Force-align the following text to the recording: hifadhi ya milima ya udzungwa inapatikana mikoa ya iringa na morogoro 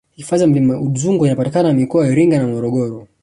hifadhi 0.15 0.41
ya 0.41 0.47
milima 0.47 0.73
ya 0.73 0.79
udzungwa 0.79 1.27
inapatikana 1.27 1.73
mikoa 1.73 2.05
ya 2.05 2.11
iringa 2.11 2.37
na 2.37 2.47
morogoro 2.47 3.07